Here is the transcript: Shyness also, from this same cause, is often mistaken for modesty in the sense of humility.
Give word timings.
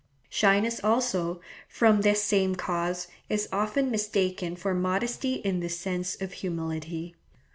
Shyness 0.31 0.83
also, 0.83 1.41
from 1.67 2.01
this 2.01 2.23
same 2.23 2.55
cause, 2.55 3.07
is 3.29 3.47
often 3.51 3.91
mistaken 3.91 4.55
for 4.55 4.73
modesty 4.73 5.33
in 5.35 5.59
the 5.59 5.69
sense 5.69 6.19
of 6.19 6.31
humility. 6.33 7.13